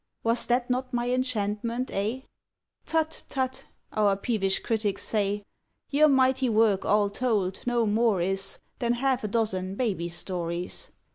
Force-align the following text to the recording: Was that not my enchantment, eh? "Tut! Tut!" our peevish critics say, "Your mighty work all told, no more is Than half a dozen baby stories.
Was 0.23 0.47
that 0.47 0.67
not 0.67 0.91
my 0.91 1.11
enchantment, 1.11 1.91
eh? 1.93 2.21
"Tut! 2.87 3.21
Tut!" 3.29 3.65
our 3.93 4.15
peevish 4.17 4.57
critics 4.63 5.03
say, 5.03 5.45
"Your 5.91 6.07
mighty 6.07 6.49
work 6.49 6.83
all 6.83 7.11
told, 7.11 7.61
no 7.67 7.85
more 7.85 8.19
is 8.19 8.57
Than 8.79 8.93
half 8.93 9.23
a 9.23 9.27
dozen 9.27 9.75
baby 9.75 10.09
stories. 10.09 10.89